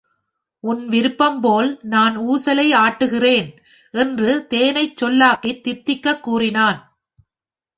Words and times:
உன் 0.63 0.87
விருப்பம் 0.87 1.37
போல் 1.41 1.79
நான் 1.83 2.15
ஊசலை 2.21 2.65
ஆட்டுகிறேன்! 2.77 3.49
என்று 3.93 4.47
தேனைச் 4.49 4.97
சொல்லாக்கித் 4.97 5.63
தித்திக்கக் 5.63 6.19
கூறினான். 6.19 6.81